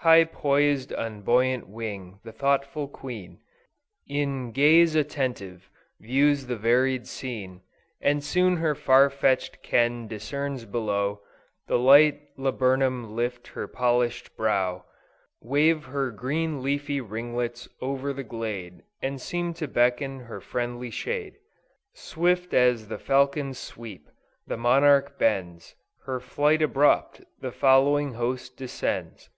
High 0.00 0.24
pois'd 0.24 0.92
on 0.92 1.22
buoyant 1.22 1.68
wing, 1.68 2.20
the 2.22 2.32
thoughtful 2.32 2.86
queen, 2.86 3.40
In 4.06 4.52
gaze 4.52 4.94
attentive, 4.94 5.68
views 6.00 6.46
the 6.46 6.56
varied 6.56 7.08
scene, 7.08 7.62
And 8.00 8.22
soon 8.22 8.56
her 8.58 8.76
far 8.76 9.10
fetch'd 9.10 9.62
ken 9.62 10.06
discerns 10.06 10.64
below 10.64 11.22
The 11.66 11.78
light 11.78 12.20
laburnum 12.36 13.16
lift 13.16 13.48
her 13.48 13.66
polish'd 13.66 14.36
brow, 14.36 14.84
Wave 15.40 15.86
her 15.86 16.10
green 16.12 16.62
leafy 16.62 17.00
ringlets 17.00 17.68
o'er 17.82 18.12
the 18.12 18.24
glade, 18.24 18.82
And 19.02 19.20
seem 19.20 19.54
to 19.54 19.66
beckon 19.68 20.20
to 20.20 20.24
her 20.26 20.40
friendly 20.40 20.90
shade. 20.90 21.38
Swift 21.94 22.54
as 22.54 22.86
the 22.88 22.98
falcon's 22.98 23.58
sweep, 23.58 24.08
the 24.46 24.56
monarch 24.56 25.16
bends 25.18 25.74
Her 26.04 26.20
flight 26.20 26.62
abrupt; 26.62 27.22
the 27.40 27.52
following 27.52 28.14
host 28.14 28.56
descends. 28.56 29.30